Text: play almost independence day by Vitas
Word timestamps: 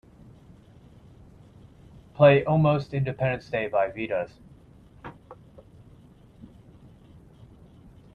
play 2.15 2.43
almost 2.45 2.91
independence 2.95 3.47
day 3.51 3.67
by 3.67 3.91
Vitas 3.91 4.31